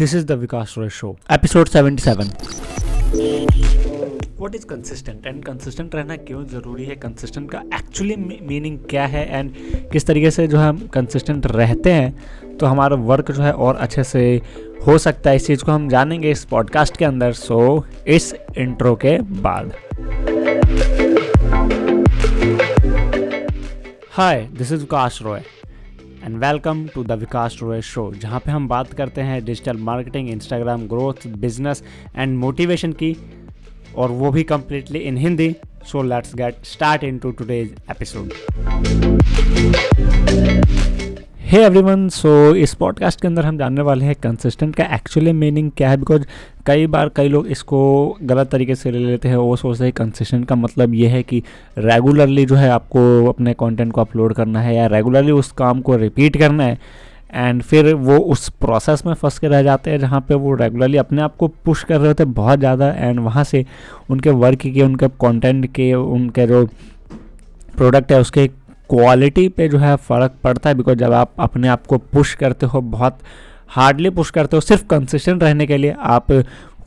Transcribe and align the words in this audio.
This 0.00 0.14
is 0.14 0.24
the 0.24 0.36
Vikas 0.42 0.68
Roy 0.78 0.88
Show, 0.88 1.10
episode 1.38 1.68
77. 1.68 2.24
What 4.40 4.54
is 4.54 4.64
consistent? 4.72 5.26
And 5.26 5.48
consistent 5.48 5.94
रहना 5.94 6.16
क्यों 6.16 6.44
ज़रूरी 6.44 6.84
है? 6.84 7.00
Consistent 7.00 7.52
का 7.52 7.62
एक्चुअली 7.74 8.16
मीनिंग 8.42 8.78
क्या 8.78 9.06
है? 9.06 9.38
एंड 9.38 9.54
किस 9.92 10.06
तरीके 10.06 10.30
से 10.30 10.46
जो 10.46 10.58
हम 10.58 10.86
कंसिस्टेंट 10.86 11.46
रहते 11.46 11.92
हैं? 11.92 12.18
तो 12.56 12.66
हमारा 12.66 12.96
वर्क 12.96 13.30
जो 13.30 13.42
है 13.42 13.52
और 13.52 13.76
अच्छे 13.76 14.04
से 14.04 14.42
हो 14.86 14.98
सकता 14.98 15.30
है 15.30 15.36
इस 15.36 15.46
चीज़ 15.46 15.64
को 15.64 15.72
हम 15.72 15.88
जानेंगे 15.88 16.30
इस 16.30 16.44
पॉडकास्ट 16.44 16.96
के 16.96 17.04
अंदर। 17.04 17.32
सो 17.32 17.84
so, 18.00 18.06
इस 18.06 18.34
इंट्रो 18.58 18.94
के 18.94 19.18
बाद। 19.22 19.72
Hi 24.10 24.48
this 24.58 24.72
is 24.72 24.80
Vikas 24.80 25.18
Roy 25.22 25.40
and 26.24 26.36
welcome 26.36 26.86
to 26.86 27.04
the 27.04 27.12
Vikas 27.12 27.58
Roy 27.62 27.82
show 27.82 28.12
जहाँ 28.14 28.40
पे 28.40 28.50
हम 28.50 28.68
बात 28.68 28.92
करते 28.92 29.20
हैं 29.20 29.44
digital 29.44 29.76
marketing 29.76 30.30
Instagram 30.30 30.86
growth 30.86 31.26
business 31.26 31.82
and 32.16 32.38
motivation 32.38 32.92
की, 32.92 33.16
और 33.96 34.10
वो 34.10 34.30
भी 34.30 34.42
completely 34.42 34.98
in 34.98 35.16
Hindi 35.16 35.56
so 35.84 36.02
let's 36.02 36.34
get 36.34 36.54
start 36.64 37.04
into 37.18 37.30
today's 37.30 37.74
episode 37.90 38.28
hey 41.50 41.64
everyone 41.64 42.08
so 42.08 42.54
इस 42.54 42.74
पॉडकास्ट 42.74 43.20
के 43.20 43.28
अंदर 43.28 43.46
हम 43.46 43.58
जानने 43.58 43.82
वाले 43.82 44.04
हैं 44.04 44.14
कंसिस्टेंट 44.22 44.76
का 44.76 44.84
एक्चुअली 44.84 45.32
मीनिंग 45.32 45.70
क्या 45.76 45.90
है 45.90 45.96
बिकॉज़ 45.96 46.22
कई 46.66 46.86
बार 46.86 47.10
कई 47.16 47.28
लोग 47.28 47.46
इसको 47.46 48.16
गलत 48.22 48.48
तरीके 48.48 48.74
से 48.74 48.90
ले 48.90 48.98
लेते 48.98 49.28
हैं, 49.28 49.36
वो 49.36 49.56
सोचते 49.56 49.84
हैं 49.84 49.92
कंसिस्टेंट 49.92 50.48
का 50.48 50.54
मतलब 50.54 50.94
ये 50.94 51.08
है 51.08 51.22
कि 51.22 51.42
रेगुलरली 51.78 52.46
जो 52.46 52.54
है 52.54 52.70
आपको 52.70 53.26
अपने 53.28 53.52
कंटेंट 53.52 53.92
को 53.92 54.00
अपलोड 54.00 54.34
करना 54.34 54.60
है 54.60 54.76
या 54.76 54.86
रेगुलरली 54.86 55.32
उस 55.32 55.52
काम 55.52 55.80
को 55.80 55.96
रिपीट 55.96 56.36
करना 56.36 56.64
है 56.64 56.78
एंड 57.34 57.62
फिर 57.62 57.94
वो 57.94 58.18
उस 58.18 58.48
प्रोसेस 58.48 59.06
में 59.06 59.14
फंस 59.14 59.38
के 59.38 59.48
रह 59.48 59.62
जाते 59.62 59.90
हैं 59.90 59.98
जहाँ 59.98 60.20
पे 60.20 60.34
वो 60.34 60.54
रेगुलरली 60.54 60.96
अपने 60.96 61.22
आप 61.22 61.36
को 61.36 61.48
पुश 61.48 61.84
कर 61.84 61.98
रहे 61.98 62.06
होते 62.06 62.22
हैं 62.22 62.32
बहुत 62.32 62.58
ज़्यादा 62.58 62.88
एंड 62.88 63.20
वहाँ 63.20 63.44
से 63.44 63.66
उनके 64.10 64.30
वर्क 64.30 64.58
के, 64.58 64.82
उनके 64.82 65.08
कंटेंट 65.08 65.66
के, 65.66 65.94
उनके 65.94 66.46
जो 66.46 66.66
प्रोडक्ट 67.76 68.12
है 68.12 68.20
उसके 68.20 68.50
क्वालिटी 68.90 69.48
पे 69.48 69.68
जो 69.68 69.78
है 69.78 69.94
फ़र्क 69.96 70.32
पड़ता 70.44 70.68
है 70.70 70.74
बिकॉज़ 70.76 70.98
जब 70.98 71.12
आप 71.12 71.32
अपने 71.38 71.68
आप 71.68 71.86
को 71.86 71.98
पुश 71.98 72.34
करते 72.34 72.66
हो, 72.66 72.80
बहुत 72.80 73.18
हार्डली 73.68 74.10
पुश 74.10 74.30
करते 74.30 74.56
हो, 74.56 74.60
सिर्फ़ 74.60 74.86
कंसिस्टेंट 74.86 75.42
रहने 75.42 75.66
के 75.66 75.76
लिए 75.76 75.94
आप 75.98 76.32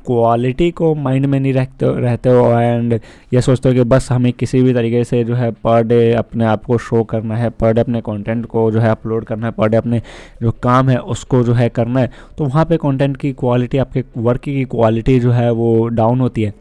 क्वालिटी 0.05 0.69
को 0.71 0.93
माइंड 0.95 1.25
में 1.25 1.39
नहीं 1.39 1.53
रखते, 1.53 1.85
रहते 2.01 2.29
हो 2.29 2.59
एंड 2.59 2.93
ये 3.33 3.41
सोचते 3.41 3.69
हो 3.69 3.75
कि 3.75 3.83
बस 3.83 4.11
हमें 4.11 4.31
किसी 4.33 4.61
भी 4.61 4.73
तरीके 4.73 5.03
से 5.03 5.23
जो 5.23 5.35
है 5.35 5.51
पर 5.63 5.83
डे 5.83 6.11
अपने 6.13 6.45
आप 6.45 6.65
को 6.65 6.77
शो 6.77 7.03
करना 7.03 7.35
है 7.37 7.49
पर 7.49 7.73
डे 7.73 7.81
अपने 7.81 8.01
कंटेंट 8.01 8.45
को 8.45 8.69
जो 8.71 8.79
है 8.79 8.89
अपलोड 8.89 9.25
करना 9.25 9.47
है 9.47 9.51
पर 9.51 9.69
डे 9.69 9.77
अपने 9.77 10.01
जो 10.41 10.51
काम 10.63 10.89
है 10.89 10.97
उसको 11.13 11.43
जो 11.43 11.53
है 11.53 11.69
करना 11.69 11.99
है 11.99 12.11
तो 12.37 12.45
वहाँ 12.45 12.65
पे 12.65 12.77
कंटेंट 12.77 13.15
की 13.17 13.31
क्वालिटी 13.33 13.77
आपके 13.77 14.03
वर्क 14.17 14.41
की 14.41 14.63
क्वालिटी 14.65 15.19
जो 15.19 15.31
है 15.31 15.51
वो 15.51 15.87
डाउन 15.87 16.19
होती 16.19 16.43
है। 16.43 16.53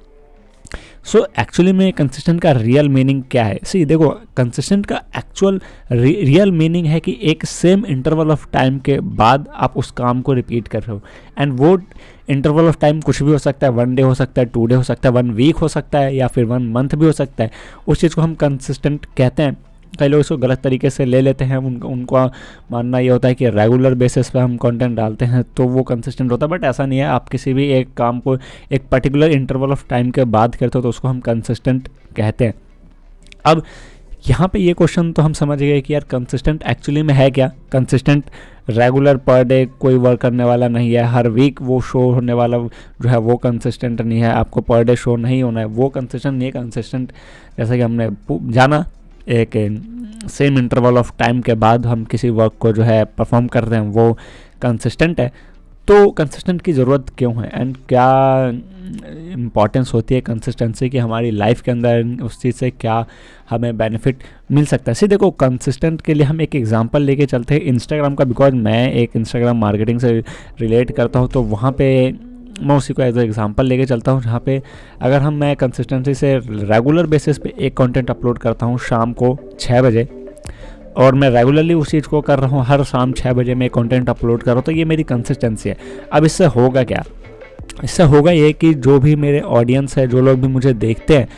सो 1.05 1.27
एक्चुअली 1.39 1.73
में 1.73 1.93
कंसिस्टेंट 1.93 2.41
का 2.41 2.51
रियल 2.53 2.89
मीनिंग 2.89 3.23
क्या 3.31 3.45
है? 3.45 3.59
सी 3.65 3.85
देखो 3.85 4.09
कंसिस्टेंट 4.37 4.87
का 4.87 5.01
एक्चुअल 5.17 5.61
रियल 5.93 6.53
मीनिंग 6.53 6.87
है 6.87 7.01
कि 7.01 7.19
एक 7.23 7.45
सेम 7.45 7.85
इंटरवल 7.87 8.31
ऑफ़ 8.31 8.47
टाइम 8.53 8.79
के 8.79 8.99
बाद 9.01 9.49
आप 9.55 9.77
उस 9.77 9.91
काम 9.91 10.21
को 10.23 10.33
रिपीट 10.33 10.69
कर 10.69 10.83
रहे 10.83 10.93
हो। 10.93 11.03
एंड 11.39 11.53
वो 11.53 11.77
इंटरवल 12.29 12.65
ऑफ़ 12.65 12.79
टाइम 12.81 13.01
कुछ 13.01 13.23
भी 13.23 13.33
हो 13.33 13.39
सकता 13.39 13.67
है 13.67 13.73
वन 13.73 13.95
डे 13.95 14.03
हो 14.03 14.15
सकता 14.15 14.43
है 14.43 14.47
टू 14.47 14.67
डे 14.67 14.75
हो 14.75 14.83
सकता 14.83 15.09
है 15.09 15.15
वन 15.15 15.31
वीक 15.31 15.57
हो 15.57 15.69
सकता 15.69 15.99
है, 15.99 16.15
या 16.17 16.27
फिर 16.27 16.45
वन 16.45 16.69
मंथ 16.69 16.89
भी 16.89 17.07
हो 17.07 17.13
सकता 17.13 17.45
है। 17.45 17.51
उस 17.89 18.01
चीज़ 18.01 18.15
को 18.15 18.23
हम 18.23 18.35
कंसिस्टेंट 18.35 19.07
कहते 19.17 19.43
हैं। 19.43 19.57
कई 19.99 20.09
लोग 20.09 20.21
इसको 20.21 20.37
गलत 20.37 20.59
तरीके 20.59 20.91
से 20.91 21.05
ले 21.05 21.21
लेते 21.21 21.45
हैं, 21.45 21.57
उनको, 21.57 21.89
उनका 21.89 22.25
मानना 22.73 22.99
ये 22.99 23.09
होता 23.09 23.29
है 23.29 23.35
कि 23.35 23.49
रेगुलर 23.49 23.95
बेसिस 23.95 24.31
पे 24.31 24.39
हम 24.39 24.57
कंटेंट 24.57 24.97
डालते 24.97 25.25
हैं 25.25 25.43
तो 25.57 25.65
वो 25.65 25.83
कंसिस्टेंट 25.83 26.31
होता 26.33 26.47
है। 26.47 26.51
बट 26.51 26.65
ऐसा 26.65 26.87
नहीं 26.87 26.99
है, 26.99 27.07
आप 27.07 27.29
किसी 27.29 27.53
भी 27.55 27.69
एक 27.71 27.95
काम 27.95 28.21
को, 28.21 28.37
एक 28.73 28.89
पर्टिकुलर 28.91 29.31
इंटरवल 29.31 29.73
ऑफ़ 29.73 29.89
टाइम 29.89 30.11
के 30.11 30.25
बाद 30.27 30.55
करते 30.55 30.79
हो 30.79 30.83
तो 30.83 30.89
उसको 30.89 31.09
हम 31.09 31.21
कंसिस्टेंट 31.21 31.89
कहते 32.17 32.45
हैं। 32.45 32.55
अब, 33.45 33.63
यहाँ 34.29 34.49
पे 34.49 34.59
ये 34.59 34.73
क्वेश्चन 34.75 35.11
तो 35.13 35.23
हम 35.23 35.33
समझ 35.33 35.59
गए 35.59 35.81
कि 35.81 35.95
यार 35.95 36.05
कंसिस्टेंट 36.11 36.63
एक्चुअली 36.63 37.03
में 37.03 37.13
है 37.15 37.31
क्या? 37.31 37.51
कंसिस्टेंट 37.73 38.25
रेगुलर 38.71 39.17
पर 39.17 39.45
डे 39.45 39.65
कोई 39.81 39.95
वर्क 39.95 40.21
करने 40.21 40.45
वाला 40.45 40.69
नहीं 40.69 40.93
है, 40.93 41.05
हर 41.05 41.29
वीक 41.29 41.63
वो 41.63 41.81
शो 41.81 42.01
होने 42.11 42.33
वाला 42.33 42.59
जो 42.59 43.09
है, 43.09 43.17
वो 43.19 43.37
कंसिस्टेंट 43.37 44.01
नहीं 44.01 44.21
है, 44.21 44.33
आपको 44.33 44.61
पर 44.61 44.85
डे 44.85 44.97
शो 44.97 45.17
नहीं 45.17 45.43
होना 45.43 45.61
है, 45.61 45.67
वो 45.67 45.89
कंसिस्टेंट 45.89 46.35
नहीं 46.35 46.47
है 46.47 46.53
कंसिस्टेंट 46.53 47.13
जैसा 47.59 47.77
कि 47.77 47.81
हमने 47.81 48.09
जाना 48.53 48.85
एक 49.29 50.29
सेम 50.31 50.59
इंटरवल 50.59 50.99
ऑफ़ 50.99 51.13
टाइम 51.19 51.41
के 51.41 51.55
बाद 51.55 51.87
हम 51.87 52.05
किसी 52.05 52.31
वर्क 52.31 52.53
को 52.59 52.73
जो 52.73 52.83
है 52.83 53.05
परफॉर्म 53.05 53.47
कर 53.47 53.65
रहे 53.65 53.81
हैं, 53.81 53.89
वो 53.89 54.19
कंसिस्टेंट 54.63 55.21
है। 55.21 55.33
तो 55.89 56.11
कंसिस्टेंट 56.11 56.61
की 56.63 56.73
ज़रूरत 56.73 57.07
क्यों 57.19 57.35
है? 57.35 57.51
एंड 57.55 57.77
क्या 57.89 58.49
इम्पॉर्टेंस 59.33 59.91
होती 59.95 60.15
है 60.15 60.21
कंसिस्टेंसी 60.21 60.89
की 60.91 60.99
हमारी 60.99 61.31
लाइफ 61.31 61.61
के 61.61 61.71
अंदर? 61.71 62.05
उस 62.25 62.41
चीज़ 62.43 62.57
से 62.57 62.71
क्या 62.71 63.05
हमें 63.51 63.77
बेनिफिट 63.79 64.19
मिल 64.53 64.67
सकता 64.67 64.91
है? 64.91 64.95
सी 64.95 65.07
देखो 65.07 65.31
कंसिस्टेंट 65.31 66.01
के 66.01 66.15
लिए 66.15 66.27
हम 66.27 66.41
एक 66.41 66.55
एग्जांपल 66.55 67.03
लेके 67.03 67.27
चलते 67.27 67.55
हैं। 67.55 67.61
इंस्टाग्राम 67.63 68.15
का 68.15 68.25
बिकॉज़ 68.25 68.55
मैं 68.55 68.93
एक 68.93 69.17
इंस्टाग्राम 69.17 69.61
मार्केटिंग 69.61 70.01
से 70.01 70.13
रिलेट 70.61 70.91
करता 70.97 71.19
हूँ 71.19 71.29
तो 71.29 71.43
वहाँ 71.43 71.73
पे 71.73 71.89
मैं 72.61 72.77
उसी 72.77 72.95
को 72.95 73.03
एज 73.03 73.19
एग्जांपल 73.19 73.67
लेके 73.67 73.85
चलता 73.87 74.13
हूँ, 74.13 74.23
जहाँ 74.23 74.41
पे 74.41 74.61
अगर 75.03 75.21
हम 75.21 75.35
मैं 75.35 75.55
कंसिस्टेंसी 75.57 76.15
से 76.15 76.37
रेगुलर 76.39 77.07
बेसिस 77.07 77.39
पे 77.39 77.53
एक 77.59 77.77
कंटेंट 77.77 78.11
अपलोड 78.11 78.39
करता 78.39 78.67
हूँ 78.67 78.79
शाम 78.79 79.13
को 79.13 79.37
छः 79.61 79.83
बजे, 79.83 80.09
और 80.97 81.15
मैं 81.15 81.31
रेगुलरली 81.31 81.75
उस 81.75 81.91
चीज़ 81.91 82.07
को 82.07 82.21
कर 82.21 82.39
रहा 82.39 82.51
हूँ, 82.51 82.65
हर 82.65 82.85
शाम 82.85 83.13
छः 83.13 83.33
बजे 83.33 83.55
मैं 83.55 83.71
कंटेंट 83.71 84.09
अपलोड 84.11 84.43
कर 84.43 84.51
रहा 84.51 84.55
हूँ 84.55 84.65
तो 84.65 84.73
ये 84.73 84.85
मेरी 84.85 85.03
कंसिस्टेंसी 85.03 85.69
है। 85.69 85.77
अब 86.13 86.25
इससे 86.25 86.47
होगा 86.47 86.85
क्या? 86.85 87.05
इससे 87.85 88.03
होगा 88.03 88.31
ये 88.31 88.53
कि 88.53 88.73
जो 88.77 88.99
भी 89.01 89.15
मेरे 89.17 89.41
ऑडियंस 89.41 89.97
है, 89.99 90.07
जो 90.07 90.21
लोग 90.21 90.41
भी 90.41 90.49
मुझे 90.49 90.73
देखते 90.75 91.17
हैं 91.17 91.29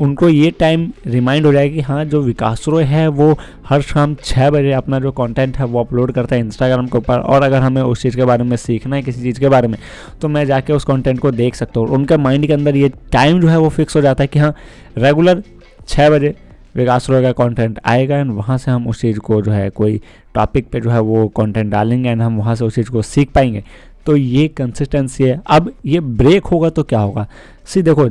उनको 0.00 0.28
ये 0.28 0.50
टाइम 0.50 0.90
रिमाइंड 1.06 1.46
हो 1.46 1.52
जाएगा 1.52 1.74
कि 1.74 1.80
हाँ 1.80 2.04
जो 2.04 2.20
विकास 2.22 2.64
है, 2.68 3.06
वो 3.08 3.38
हर 3.68 3.82
शाम 3.82 4.14
छः 4.24 4.50
बजे 4.50 4.72
अपना 4.72 4.98
जो 5.00 5.10
कंटेंट 5.12 5.56
है, 5.56 5.64
वो 5.64 5.80
अपलोड 5.80 6.12
करता 6.12 6.36
है 6.36 6.40
इंस्टाग्राम 6.40 6.86
के 6.86 6.98
ऊपर। 6.98 7.18
और 7.18 7.42
अगर 7.42 7.62
हमें 7.62 7.82
उस 7.82 8.02
चीज़ 8.02 8.16
के 8.16 8.24
बारे 8.24 8.44
में 8.44 8.56
सीखना 8.56 8.96
है, 8.96 9.02
किसी 9.02 9.22
चीज़ 9.22 9.40
के 9.40 9.48
बारे 9.48 9.68
में 9.68 9.78
तो 10.20 10.28
मैं 10.28 10.44
जाके 10.46 10.72
उस 10.72 10.84
कंटेंट 10.84 11.18
को 11.18 11.30
देख 11.30 11.54
सकता 11.54 11.80
हूँ। 11.80 11.88
उनके 11.88 12.16
माइंड 12.16 12.46
के 12.46 12.52
अंदर 12.52 12.76
ये 12.76 12.92
टाइम 13.12 13.40
जो 13.40 13.48
है, 13.48 13.58
वो 13.58 13.68
फिक्स 13.68 13.96
हो 13.96 14.00
जाता 14.00 14.22
है 14.22 14.28
कि 14.28 14.38
हाँ 14.38 14.54
रेगुलर 14.98 15.42
छः 15.88 16.10
बजे 16.10 16.34
विकास 16.76 17.08
रोय 17.10 17.22
का 17.22 17.32
कंटेंट 17.34 17.78
आएगा 17.84 18.16
एंड 18.16 18.30
वहाँ 18.32 18.58
से 18.58 18.70
हम 18.70 18.86
उस 18.88 19.00
चीज़ 19.00 19.18
को 19.18 19.40
जो 19.42 19.52
है, 19.52 19.68
कोई 19.70 20.00
टॉपिक 20.34 20.68
पे 20.68 20.80
जो 20.80 20.90
है, 20.90 21.00
वो 21.00 21.26
कंटेंट 21.28 21.70
डालेंगे 21.70 22.08
एंड 22.08 22.22
हम 22.22 22.36
वहाँ 22.36 22.54
से 22.54 22.64
उस 22.64 22.74
चीज़ 22.74 22.90
को 22.90 23.02
सीख 23.02 23.30
पाएँगे। 23.30 23.64
तो 24.06 24.16
ये 24.16 24.48
कंसिस्टेंसी 24.48 25.24
है। 25.24 25.40
अब 25.46 25.72
ये 25.86 26.00
ब्रेक 26.00 26.46
होगा 26.46 26.70
तो 26.70 26.82
क्या 26.82 27.00
होगा? 27.00 27.26
सी 27.64 27.82
देखो, 27.82 28.08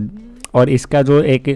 और 0.53 0.69
इसका 0.69 1.01
जो 1.01 1.21
एक 1.23 1.47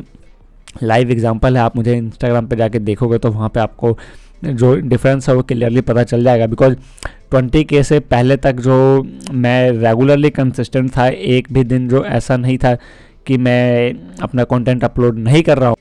लाइव 0.84 1.12
एग्जांपल 1.12 1.58
है, 1.58 1.64
आप 1.64 1.76
मुझे 1.78 1.96
इंस्टाग्राम 1.98 2.48
पे 2.48 2.56
जाके 2.56 2.80
देखोगे 2.82 3.18
तो 3.18 3.32
वहाँ 3.32 3.50
पे 3.50 3.60
आपको 3.60 3.98
जो 4.46 4.76
डिफरेंस 4.76 5.30
है 5.30 5.36
वो 5.36 5.44
क्लियरली 5.44 5.82
पता 5.82 6.04
चल 6.04 6.24
जाएगा 6.24 6.48
बिकॉज़ 6.48 6.76
ट्वेंटी 7.32 7.64
के 7.64 7.84
से 7.84 8.00
पहले 8.02 8.38
तक 8.38 8.60
जो 8.60 8.76
मैं 9.34 9.72
रेगुलरली 9.72 10.30
कंसिस्टेंट 10.30 10.92
था, 10.98 11.08
एक 11.08 11.48
भी 11.54 11.64
दिन 11.64 11.88
जो 11.90 12.04
ऐसा 12.06 12.38
नहीं 12.38 12.58
था 12.58 12.76
कि 13.28 13.38
मैं 13.38 13.94
अपना 14.22 14.44
कंटेंट 14.44 14.84
अपलोड 14.84 15.18
नहीं 15.18 15.42
कर 15.44 15.58
रहा 15.58 15.70
हूँ। 15.70 15.78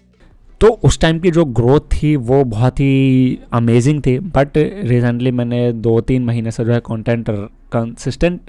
तो 0.60 0.68
उस 0.84 0.98
टाइम 1.00 1.18
की 1.18 1.30
जो 1.30 1.44
ग्रोथ 1.44 1.80
थी 1.92 2.14
वो 2.16 2.42
बहुत 2.44 2.80
ही 2.80 3.38
अमेजिंग 3.52 4.00
थी 4.06 4.18
बट 4.18 4.56
रिसेंटली 4.56 5.30
मैंने 5.30 5.72
दो 5.72 6.00
तीन 6.00 6.24
महीने 6.24 6.50
से 6.50 6.64
जो 6.64 6.72
है 6.72 6.80
कंटेंट 6.80 7.30
कंसिस्टेंट 7.72 8.40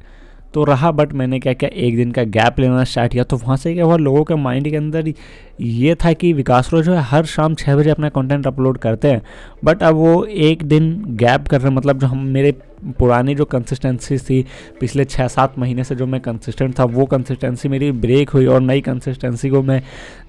तो 0.55 0.63
रहा 0.63 0.91
बट 0.91 1.13
मैंने 1.13 1.39
क्या 1.39 1.53
क्या, 1.53 1.69
एक 1.69 1.95
दिन 1.95 2.11
का 2.11 2.23
गैप 2.25 2.59
लेना 2.59 2.83
स्टार्ट 2.83 3.11
किया। 3.11 3.23
तो 3.23 3.37
वहाँ 3.37 3.57
से 3.57 3.73
क्या 3.73 3.85
हुआ, 3.85 3.97
लोगों 3.97 4.23
के 4.23 4.35
माइंड 4.35 4.69
के 4.69 4.75
अंदर 4.77 5.13
ये 5.61 5.95
था 5.95 6.11
कि 6.13 6.31
विकास 6.33 6.69
रो 6.73 6.81
जो 6.83 6.93
है, 6.93 7.01
हर 7.01 7.25
शाम 7.25 7.55
छः 7.55 7.75
बजे 7.75 7.89
अपना 7.89 8.09
कंटेंट 8.09 8.47
अपलोड 8.47 8.77
करते 8.77 9.07
हैं। 9.07 9.21
बट 9.65 9.83
अब 9.83 9.95
वो 9.95 10.23
एक 10.25 10.63
दिन 10.65 10.93
गैप 11.17 11.47
कर 11.47 11.61
रहे 11.61 11.69
हैं 11.69 11.75
मतलब 11.77 11.99
जो 11.99 12.07
हम, 12.07 12.25
मेरे 12.27 12.51
पुरानी 12.99 13.35
जो 13.35 13.45
कंसिस्टेंसी 13.45 14.17
थी, 14.19 14.45
पिछले 14.79 15.05
छः 15.05 15.27
सात 15.27 15.59
महीने 15.59 15.83
से 15.83 15.95
जो 15.95 16.05
मैं 16.05 16.21
कंसिस्टेंट 16.21 16.77
था, 16.79 16.83
वो 16.85 17.05
कंसिस्टेंसी 17.05 17.69
मेरी 17.69 17.91
ब्रेक 17.93 18.29
हुई 18.29 18.45
और 18.45 18.61
नई 18.61 18.81
कंसिस्टेंसी 18.81 19.49
को 19.49 19.61
मैं 19.63 19.81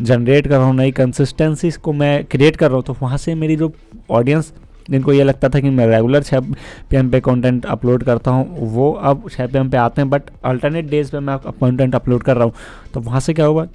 जनरेट 0.03 0.47
कर 0.47 0.57
रहा 0.57 0.67
हूँ, 0.67 0.77
नई 0.77 0.91
कंसिस्टेंसी 0.93 1.71
को 1.73 1.93
मैं 1.93 2.25
क्रिएट 2.25 2.57
कर 2.57 2.67
रहा 2.67 2.77
हूँ। 2.77 2.85
तो 2.85 2.97
वहाँ 3.03 3.19
से 3.19 3.35
मेरी 3.35 3.57
जो 3.57 3.73
ऑडियंस 4.11 4.53
जिनको 4.91 5.13
ये 5.13 5.25
लगता 5.25 5.49
था 5.49 5.61
कि 5.61 5.71
मैं 5.71 5.87
रेगुलर 5.87 6.23
छः 6.23 6.41
पी 6.91 7.03
पे 7.03 7.21
कंटेंट 7.21 7.67
अपलोड 7.67 8.03
करता 8.05 8.31
हूँ, 8.31 8.59
वो 8.61 8.93
अब 8.93 9.29
छः 9.31 9.47
पी 9.47 9.69
पे 9.69 9.77
आते 9.77 10.01
हैं 10.01 10.11
बट 10.11 10.31
अल्टरनेट 10.45 10.91
डेज़ 10.91 11.11
पे 11.13 11.21
मैं 11.21 11.39
कंटेंट 11.41 11.95
अपलोड 11.95 12.23
कर 12.23 12.37
रहा 12.37 12.45
हूँ। 12.45 12.53
तो 12.95 13.01
वहाँ 13.01 13.21
से 13.21 13.35
क्या 13.35 13.47
हुआ? 13.47 13.67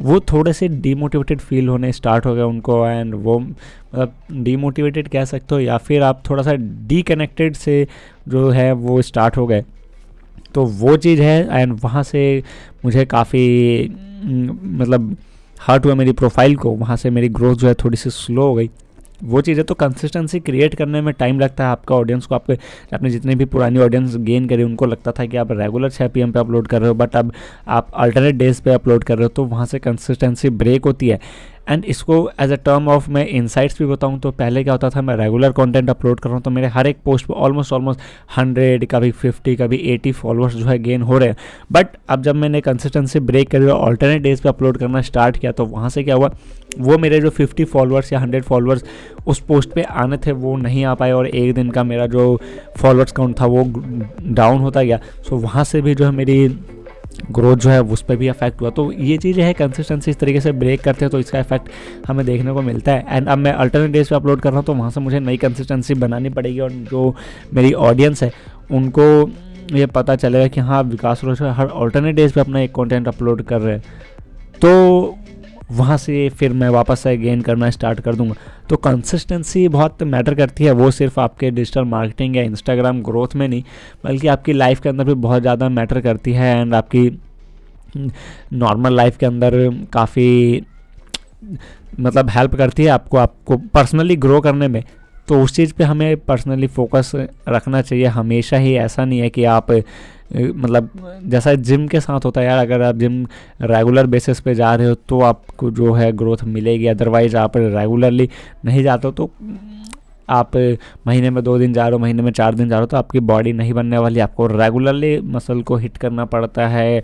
वो 0.00 0.18
थोड़े 0.32 0.52
से 0.52 0.66
डीमोटिवेटेड 0.68 1.40
फील 1.40 1.68
होने 1.68 1.92
स्टार्ट 1.92 2.26
हो 2.26 2.34
गए 2.34 2.42
उनको 2.42 2.86
एंड 2.86 3.14
वो 3.14 3.38
मतलब 3.38 4.42
डीमोटिवेटेड 4.44 5.08
कह 5.08 5.24
सकते 5.24 5.54
हो 5.54 5.60
या 5.60 5.76
फिर 5.78 6.02
आप 6.02 6.22
थोड़ा 6.30 6.42
सा 6.42 6.52
डी 6.88 7.00
कनेक्टेड 7.02 7.54
से 7.56 7.86
जो 8.28 8.48
है 8.50 8.70
वो 8.74 9.00
स्टार्ट 9.02 9.36
हो 9.36 9.46
गए। 9.46 9.64
तो 10.54 10.64
वो 10.64 10.96
चीज़ 10.96 11.22
है 11.22 11.60
एंड 11.60 11.78
वहाँ 11.82 12.02
से 12.02 12.42
मुझे 12.84 13.04
काफ़ी 13.06 13.88
मतलब 14.24 15.16
हर्ट 15.60 15.86
हुआ 15.86 15.94
मेरी 15.94 16.12
प्रोफ़ाइल 16.12 16.56
को, 16.56 16.70
वहाँ 16.70 16.96
से 16.96 17.10
मेरी 17.10 17.28
ग्रोथ 17.30 17.56
जो 17.56 17.68
है 17.68 17.74
थोड़ी 17.74 17.96
सी 17.96 18.10
स्लो 18.10 18.42
हो 18.42 18.54
गई। 18.54 18.70
वो 19.20 19.40
चीज़ें 19.40 19.64
तो 19.66 19.74
कंसिस्टेंसी 19.74 20.40
क्रिएट 20.40 20.74
करने 20.74 21.00
में 21.00 21.12
टाइम 21.14 21.40
लगता 21.40 21.64
है 21.64 21.70
आपका 21.70 21.94
ऑडियंस 21.94 22.26
को, 22.26 22.34
आपके, 22.34 22.58
आपने 22.94 23.10
जितने 23.10 23.34
भी 23.34 23.44
पुरानी 23.46 23.78
ऑडियंस 23.80 24.16
गेन 24.18 24.48
करी, 24.48 24.62
उनको 24.62 24.86
लगता 24.86 25.12
था 25.12 25.26
कि 25.26 25.36
आप 25.36 25.52
रेगुलर 25.52 25.90
छः 25.90 26.08
पी 26.08 26.24
पे 26.24 26.38
अपलोड 26.38 26.66
कर 26.68 26.80
रहे 26.80 26.88
हो 26.88 26.94
बट 26.94 27.16
अब 27.16 27.32
आप 27.68 27.92
अल्टरनेट 27.96 28.34
डेज़ 28.36 28.62
पे 28.62 28.72
अपलोड 28.72 29.04
कर 29.04 29.16
रहे 29.16 29.24
हो 29.24 29.28
तो 29.28 29.44
वहाँ 29.44 29.66
से 29.66 29.78
कंसिस्टेंसी 29.78 30.50
ब्रेक 30.50 30.84
होती 30.84 31.08
है। 31.08 31.20
एंड 31.68 31.84
इसको 31.84 32.14
एज 32.40 32.52
अ 32.52 32.56
टर्म 32.56 32.88
ऑफ़ 32.88 33.10
मैं 33.10 33.26
इनसाइट्स 33.26 33.78
भी 33.78 33.86
बताऊँ 33.86 34.18
तो 34.20 34.30
पहले 34.30 34.62
क्या 34.64 34.72
होता 34.72 34.90
था, 34.90 35.02
मैं 35.02 35.16
रेगुलर 35.16 35.52
कंटेंट 35.52 35.90
अपलोड 35.90 36.20
कर 36.20 36.28
रहा 36.28 36.36
हूँ 36.36 36.42
तो 36.42 36.50
मेरे 36.50 36.66
हर 36.66 36.86
एक 36.86 36.98
पोस्ट 37.04 37.26
पर 37.26 37.34
ऑलमोस्ट 37.34 37.72
ऑलमोस्ट 37.72 38.00
हंड्रेड 38.36 38.86
कभी 38.90 39.10
फिफ्टी 39.12 39.56
कभी 39.56 39.76
एटी 39.94 40.12
फॉलोअर्स 40.12 40.54
जो 40.54 40.64
है 40.64 40.78
गेन 40.78 41.02
हो 41.02 41.18
रहे 41.18 41.28
हैं। 41.28 41.36
बट 41.72 41.96
अब 42.08 42.22
जब 42.22 42.36
मैंने 42.36 42.60
कंसिस्टेंसी 42.60 43.20
ब्रेक 43.20 43.50
करी 43.50 43.66
और 43.66 43.78
ऑल्टरनेट 43.78 44.22
डेज़ 44.22 44.42
पे 44.42 44.48
अपलोड 44.48 44.78
करना 44.78 45.00
स्टार्ट 45.02 45.38
किया 45.38 45.52
तो 45.52 45.66
वहाँ 45.66 45.88
से 45.88 46.04
क्या 46.04 46.14
हुआ 46.14 46.30
वो 46.78 46.98
मेरे 46.98 47.20
जो 47.20 47.30
फिफ्टी 47.30 47.64
फॉलोअर्स 47.64 48.12
या 48.12 48.18
हंड्रेड 48.18 48.44
फॉलोअर्स 48.44 48.84
उस 49.26 49.40
पोस्ट 49.40 49.72
पे 49.72 49.82
आने 49.82 50.16
थे, 50.16 50.32
वो 50.32 50.56
नहीं 50.56 50.84
आ 50.84 50.94
पाए 50.94 51.12
और 51.12 51.26
एक 51.26 51.54
दिन 51.54 51.70
का 51.70 51.84
मेरा 51.84 52.06
जो 52.06 52.40
फॉलोअर्स 52.76 53.12
काउंट 53.12 53.40
था, 53.40 53.46
वो 53.46 53.64
डाउन 54.24 54.60
होता 54.60 54.82
गया। 54.82 55.00
सो 55.28 55.36
वहाँ 55.38 55.64
से 55.64 55.80
भी 55.82 55.94
जो 55.94 56.04
है 56.04 56.10
मेरी 56.12 56.48
ग्रोथ 57.30 57.56
जो 57.56 57.70
है, 57.70 57.80
उस 57.82 58.02
पर 58.02 58.16
भी 58.16 58.28
अफेक्ट 58.28 58.60
हुआ। 58.60 58.70
तो 58.70 58.90
ये 58.92 59.16
चीज़ 59.18 59.40
है 59.40 59.52
कंसिस्टेंसी 59.54 60.10
इस 60.10 60.18
तरीके 60.18 60.40
से 60.40 60.52
ब्रेक 60.54 60.80
करते 60.80 61.04
हैं 61.04 61.10
तो 61.10 61.18
इसका 61.18 61.38
इफ़ेक्ट 61.40 61.68
हमें 62.08 62.24
देखने 62.26 62.52
को 62.52 62.62
मिलता 62.62 62.92
है। 62.92 63.04
एंड 63.08 63.28
अब 63.28 63.38
मैं 63.38 63.52
अल्टरनेट 63.52 63.90
डेज़ 63.90 64.10
पे 64.10 64.16
अपलोड 64.16 64.40
कर 64.40 64.50
रहा 64.50 64.58
हूँ 64.58 64.66
तो 64.66 64.74
वहाँ 64.74 64.90
से 64.90 65.00
मुझे 65.00 65.20
नई 65.20 65.36
कंसिस्टेंसी 65.36 65.94
बनानी 65.96 66.30
पड़ेगी 66.30 66.60
और 66.60 66.70
जो 66.70 67.14
मेरी 67.54 67.72
ऑडियंस 67.72 68.22
है, 68.22 68.32
उनको 68.70 69.30
ये 69.72 69.86
पता 69.88 70.14
चलेगा 70.16 70.46
कि 70.46 70.60
हाँ 70.60 70.82
विकास 70.82 71.24
रोज 71.24 71.42
हर 71.42 71.66
अल्टरनेट 71.66 72.14
डेज़ 72.16 72.32
पे 72.34 72.40
अपना 72.40 72.60
एक 72.60 72.74
कंटेंट 72.74 73.08
अपलोड 73.08 73.42
कर 73.42 73.60
रहे 73.60 73.74
हैं। 73.74 73.82
तो 74.62 75.16
वहाँ 75.70 75.96
से 75.98 76.28
फिर 76.28 76.52
मैं 76.52 76.68
वापस 76.70 77.00
से 77.00 77.16
गेन 77.16 77.40
करना 77.42 77.70
स्टार्ट 77.70 78.00
कर 78.00 78.14
दूँगा। 78.14 78.34
तो 78.68 78.76
कंसिस्टेंसी 78.76 79.66
बहुत 79.68 80.02
मैटर 80.04 80.34
करती 80.34 80.64
है, 80.64 80.70
वो 80.72 80.90
सिर्फ़ 80.90 81.20
आपके 81.20 81.50
डिजिटल 81.50 81.84
मार्केटिंग 81.86 82.36
या 82.36 82.42
इंस्टाग्राम 82.42 83.02
ग्रोथ 83.02 83.36
में 83.36 83.46
नहीं, 83.48 83.62
बल्कि 84.04 84.28
आपकी 84.28 84.52
लाइफ 84.52 84.80
के 84.80 84.88
अंदर 84.88 85.04
भी 85.04 85.14
बहुत 85.16 85.42
ज़्यादा 85.42 85.68
मैटर 85.70 86.00
करती 86.00 86.32
है 86.32 86.56
एंड 86.60 86.74
आपकी 86.74 87.10
नॉर्मल 87.96 88.96
लाइफ 88.96 89.16
के 89.16 89.26
अंदर 89.26 89.54
काफ़ी 89.92 90.62
मतलब 92.00 92.30
हेल्प 92.30 92.54
करती 92.56 92.84
है 92.84 92.88
आपको 92.90 93.16
आपको 93.16 93.56
पर्सनली 93.74 94.16
ग्रो 94.18 94.40
करने 94.40 94.68
में। 94.68 94.82
तो 95.28 95.42
उस 95.42 95.54
चीज़ 95.54 95.72
पे 95.74 95.84
हमें 95.84 96.16
पर्सनली 96.18 96.66
फोकस 96.66 97.12
रखना 97.48 97.80
चाहिए। 97.82 98.06
हमेशा 98.06 98.56
ही 98.56 98.74
ऐसा 98.76 99.04
नहीं 99.04 99.18
है 99.20 99.28
कि 99.30 99.44
आप 99.46 99.70
मतलब 100.30 100.90
जैसा 101.24 101.54
जिम 101.54 101.86
के 101.88 102.00
साथ 102.00 102.24
होता 102.24 102.40
है 102.40 102.46
यार, 102.46 102.58
अगर 102.58 102.82
आप 102.82 102.96
जिम 102.96 103.24
रेगुलर 103.62 104.06
बेसिस 104.06 104.40
पे 104.40 104.54
जा 104.54 104.74
रहे 104.74 104.88
हो 104.88 104.94
तो 105.08 105.20
आपको 105.22 105.70
जो 105.70 105.92
है 105.92 106.10
ग्रोथ 106.14 106.44
मिलेगी 106.46 106.86
अदरवाइज़ 106.86 107.36
आप 107.36 107.56
रेगुलरली 107.56 108.28
नहीं 108.64 108.82
जाते 108.82 109.08
हो 109.08 109.12
तो 109.12 109.30
आप 110.30 110.56
महीने 111.06 111.30
में 111.30 111.42
दो 111.44 111.58
दिन 111.58 111.72
जा 111.72 111.82
रहे 111.82 111.92
हो, 111.92 111.98
महीने 111.98 112.22
में 112.22 112.30
चार 112.32 112.54
दिन 112.54 112.68
जा 112.68 112.76
रहे 112.76 112.80
हो 112.80 112.86
तो 112.86 112.96
आपकी 112.96 113.20
बॉडी 113.22 113.52
नहीं 113.52 113.72
बनने 113.72 113.98
वाली, 113.98 114.20
आपको 114.20 114.46
रेगुलरली 114.48 115.18
मसल 115.26 115.62
को 115.62 115.76
हिट 115.76 115.96
करना 115.96 116.24
पड़ता 116.26 116.66
है। 116.68 117.02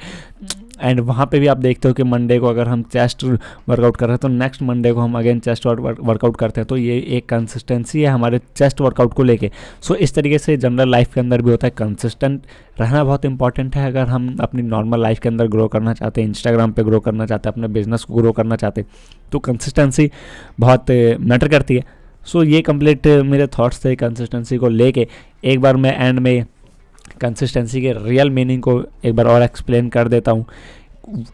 एंड 0.80 1.00
वहाँ 1.00 1.26
पे 1.26 1.38
भी 1.40 1.46
आप 1.46 1.56
देखते 1.56 1.88
हो 1.88 1.94
कि 1.94 2.02
मंडे 2.02 2.38
को 2.38 2.46
अगर 2.46 2.68
हम 2.68 2.82
चेस्ट 2.82 3.24
वर्कआउट 3.24 3.96
कर 3.96 4.06
रहे 4.06 4.12
हैं 4.12 4.18
तो 4.18 4.28
नेक्स्ट 4.28 4.62
मंडे 4.62 4.92
को 4.92 5.00
हम 5.00 5.18
अगेन 5.18 5.38
चेस्ट 5.40 5.66
वर्कआउट 5.66 6.36
करते 6.36 6.60
हैं। 6.60 6.66
तो 6.68 6.76
ये 6.76 6.98
एक 7.08 7.28
कंसिस्टेंसी 7.28 8.02
है 8.02 8.08
हमारे 8.08 8.40
चेस्ट 8.56 8.80
वर्कआउट 8.80 9.14
को 9.14 9.22
लेके। 9.22 9.50
सो 9.80 9.94
so, 9.94 10.00
इस 10.00 10.14
तरीके 10.14 10.38
से 10.38 10.56
जनरल 10.56 10.90
लाइफ 10.90 11.14
के 11.14 11.20
अंदर 11.20 11.42
भी 11.42 11.50
होता 11.50 11.66
है। 11.66 11.72
कंसिस्टेंट 11.78 12.46
रहना 12.80 13.04
बहुत 13.04 13.24
इंपॉर्टेंट 13.24 13.76
है 13.76 13.86
अगर 13.86 14.06
हम 14.06 14.36
अपनी 14.40 14.62
नॉर्मल 14.62 15.02
लाइफ 15.02 15.18
के 15.18 15.28
अंदर 15.28 15.48
ग्रो 15.48 15.68
करना 15.68 15.94
चाहते 15.94 16.20
हैं। 16.20 16.28
इंस्टाग्राम 16.28 16.72
पर 16.72 16.82
ग्रो 16.82 17.00
करना 17.00 17.26
चाहते 17.26 17.48
हैं 17.48 17.54
अपने 17.54 17.68
बिज़नेस 17.68 18.04
को 18.04 18.14
ग्रो 18.14 18.32
करना 18.32 18.56
चाहते 18.56 18.80
हैं। 18.80 18.88
तो 19.32 19.38
कंसिस्टेंसी 19.40 20.10
बहुत 20.60 20.90
मैटर 21.20 21.48
करती 21.48 21.76
है। 21.76 21.84
सो 22.26 22.42
so, 22.42 22.50
ये 22.50 22.60
कंप्लीट 22.62 23.06
मेरे 23.06 23.46
थॉट्स 23.58 23.84
थे 23.84 23.94
कंसिस्टेंसी 23.96 24.56
को 24.56 24.68
लेके। 24.68 25.06
एक 25.44 25.60
बार 25.60 25.76
मैं 25.76 25.96
एंड 25.98 26.18
में 26.18 26.44
कंसिस्टेंसी 27.20 27.80
के 27.82 27.92
रियल 27.98 28.30
मीनिंग 28.30 28.62
को 28.62 28.82
एक 29.04 29.14
बार 29.16 29.26
और 29.26 29.42
एक्सप्लेन 29.42 29.88
कर 29.88 30.08
देता 30.08 30.32
हूँ। 30.32 30.46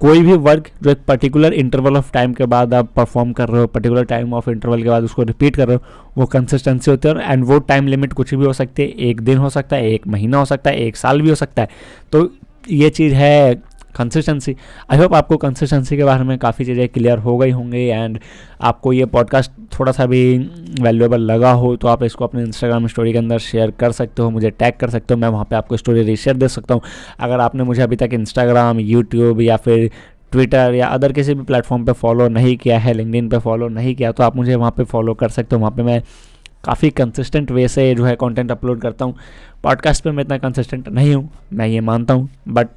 कोई 0.00 0.20
भी 0.22 0.32
वर्क 0.34 0.68
जो 0.82 0.90
एक 0.90 0.98
पर्टिकुलर 1.08 1.52
इंटरवल 1.52 1.96
ऑफ़ 1.96 2.12
टाइम 2.12 2.32
के 2.34 2.46
बाद 2.46 2.74
आप 2.74 2.88
परफॉर्म 2.96 3.32
कर 3.32 3.48
रहे 3.48 3.60
हो 3.60 3.66
पर्टिकुलर 3.66 4.04
टाइम 4.04 4.32
ऑफ़ 4.34 4.48
इंटरवल 4.50 4.82
के 4.82 4.88
बाद 4.88 5.04
उसको 5.04 5.22
रिपीट 5.22 5.56
कर 5.56 5.68
रहे 5.68 5.76
हो, 5.76 5.82
वो 6.18 6.26
कंसिस्टेंसी 6.26 6.90
होती 6.90 7.08
है 7.08 7.14
और 7.14 7.20
एंड 7.22 7.44
वो 7.44 7.58
टाइम 7.58 7.86
लिमिट 7.86 8.12
कुछ 8.12 8.34
भी 8.34 8.44
हो 8.44 8.52
सकती 8.52 8.82
है। 8.82 8.88
एक 9.08 9.20
दिन 9.20 9.38
हो 9.38 9.50
सकता 9.50 9.76
है, 9.76 9.90
एक 9.90 10.06
महीना 10.06 10.38
हो 10.38 10.44
सकता 10.44 10.70
है, 10.70 10.76
एक 10.76 10.96
साल 10.96 11.22
भी 11.22 11.28
हो 11.28 11.34
सकता 11.34 11.62
है। 11.62 11.68
तो 12.12 12.30
ये 12.70 12.90
चीज़ 12.90 13.14
है 13.14 13.62
कंसिस्टेंसी 13.96 14.56
आई 14.90 14.98
होप 14.98 15.14
आपको 15.14 15.36
कंसिस्टेंसी 15.36 15.96
के 15.96 16.04
बारे 16.04 16.24
में 16.24 16.36
काफ़ी 16.38 16.64
चीज़ें 16.64 16.88
क्लियर 16.88 17.18
हो 17.18 17.36
गई 17.38 17.50
होंगी 17.50 17.84
एंड 17.84 18.18
आपको 18.60 18.92
ये 18.92 19.06
पॉडकास्ट 19.06 19.52
थोड़ा 19.78 19.92
सा 19.92 20.06
भी 20.06 20.22
वैल्यूएबल 20.80 21.20
लगा 21.22 21.52
हो 21.52 21.74
तो 21.76 21.88
आप 21.88 22.02
इसको 22.02 22.24
अपने 22.24 22.42
इंस्टाग्राम 22.42 22.86
स्टोरी 22.86 23.12
के 23.12 23.18
अंदर 23.18 23.38
शेयर 23.38 23.70
कर 23.70 23.92
सकते 23.92 24.22
हो, 24.22 24.30
मुझे 24.30 24.50
टैग 24.50 24.74
कर 24.80 24.90
सकते 24.90 25.14
हो, 25.14 25.20
मैं 25.20 25.28
वहाँ 25.28 25.44
पे 25.44 25.56
आपको 25.56 25.76
स्टोरी 25.76 26.02
रीशेयर 26.02 26.36
दे 26.36 26.48
सकता 26.48 26.74
हूँ। 26.74 26.82
अगर 27.20 27.40
आपने 27.40 27.64
मुझे 27.64 27.82
अभी 27.82 27.96
तक 27.96 28.10
इंस्टाग्राम 28.12 28.80
यूट्यूब 28.80 29.40
या 29.40 29.56
फिर 29.56 29.90
ट्विटर 30.32 30.74
या 30.74 30.88
अदर 30.88 31.12
किसी 31.12 31.34
भी 31.34 31.42
प्लेटफॉर्म 31.42 31.84
पे 31.84 31.92
फॉलो 31.92 32.28
नहीं 32.28 32.56
किया 32.56 32.78
है 32.78 32.92
लिंकडिन 32.94 33.28
पे 33.28 33.38
फॉलो 33.38 33.68
नहीं 33.68 33.94
किया 33.94 34.12
तो 34.12 34.22
आप 34.22 34.36
मुझे 34.36 34.54
वहाँ 34.54 34.70
पे 34.76 34.84
फॉलो 34.84 35.14
कर 35.14 35.28
सकते 35.28 35.56
हो। 35.56 35.60
वहाँ 35.60 35.72
पे 35.76 35.82
मैं 35.82 36.02
काफ़ी 36.64 36.90
कंसिस्टेंट 36.90 37.50
वे 37.50 37.66
से 37.68 37.94
जो 37.94 38.04
है 38.04 38.14
कंटेंट 38.16 38.50
अपलोड 38.50 38.80
करता 38.80 39.04
हूँ। 39.04 39.14
पॉडकास्ट 39.62 40.04
पे 40.04 40.10
मैं 40.10 40.24
इतना 40.24 40.38
कंसिस्टेंट 40.38 40.88
नहीं 40.88 41.14
हूँ, 41.14 41.28
मैं 41.52 41.66
ये 41.66 41.80
मानता 41.80 42.14
हूँ 42.14 42.28
but 42.48 42.68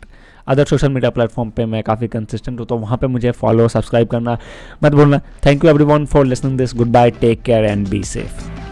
other 0.48 0.66
social 0.66 0.90
media 0.90 1.10
platform 1.12 1.50
पे 1.50 1.66
मैं 1.66 1.84
काफ़ी 1.84 2.08
कंसिस्टेंट 2.10 2.60
हूँ 2.60 2.68
तो 2.68 2.78
वहाँ 2.78 2.98
पे 2.98 3.08
मुझे 3.08 3.32
फॉलो 3.34 3.68
सब्सक्राइब 3.68 4.08
करना 4.08 4.38
मत 4.84 4.92
बोलना 4.94 5.20
thank 5.46 5.64
you 5.66 5.70
everyone 5.86 6.06
for 6.06 6.26
listening 6.26 6.58
this 6.58 6.76
goodbye 6.92 7.12
take 7.22 7.42
care 7.42 7.66
and 7.66 7.88
be 7.90 8.04
safe 8.06 8.63